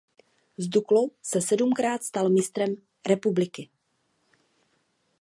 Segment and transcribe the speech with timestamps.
[0.57, 2.75] S Duklou se sedmkrát stal mistrem
[3.07, 3.69] republiky.